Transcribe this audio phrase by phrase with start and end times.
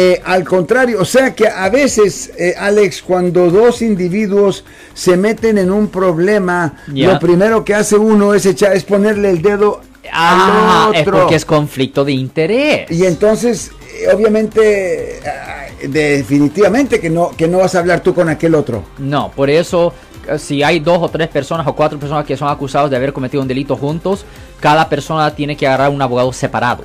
[0.00, 5.58] eh, al contrario, o sea que a veces, eh, Alex, cuando dos individuos se meten
[5.58, 9.80] en un problema, lo primero que hace uno es echar, es ponerle el dedo
[10.12, 11.18] Ah, al es otro.
[11.18, 12.90] porque es conflicto de interés.
[12.90, 18.28] Y entonces, eh, obviamente, ah, definitivamente que no, que no vas a hablar tú con
[18.28, 18.84] aquel otro.
[18.98, 19.92] No, por eso,
[20.28, 23.12] eh, si hay dos o tres personas o cuatro personas que son acusados de haber
[23.12, 24.24] cometido un delito juntos,
[24.60, 26.84] cada persona tiene que agarrar un abogado separado.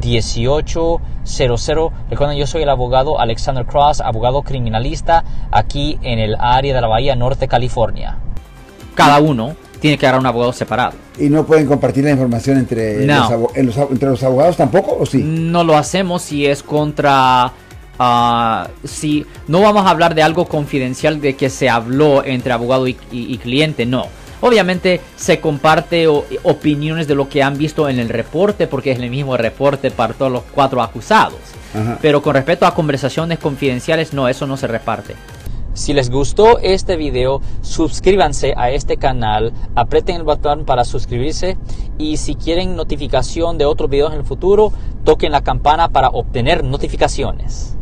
[0.00, 1.90] 1-800-530-1800.
[2.10, 6.86] Recuerden, yo soy el abogado Alexander Cross, abogado criminalista aquí en el área de la
[6.88, 8.16] Bahía Norte, California.
[8.94, 10.92] Cada uno tiene que agarrar un abogado separado.
[11.18, 13.28] Y no pueden compartir la información entre, No.
[13.56, 15.22] los, entre los abogados tampoco, ¿o sí?
[15.22, 17.52] No lo hacemos si es contra...
[17.98, 22.88] ah, si no vamos a hablar de algo confidencial de que se habló entre abogado
[22.88, 24.06] y, y- y cliente, no.
[24.40, 28.98] Obviamente se comparte o- opiniones de lo que han visto en el reporte porque es
[28.98, 31.38] el mismo reporte para todos los cuatro acusados.
[31.74, 31.98] Ajá.
[32.00, 35.14] Pero con respecto a conversaciones confidenciales, no, eso no se reparte.
[35.72, 41.56] Si les gustó este video, suscríbanse a este canal, aprieten el botón para suscribirse
[41.96, 44.72] y si quieren notificación de otros videos en el futuro,
[45.04, 47.76] toquen la campana para obtener notificaciones.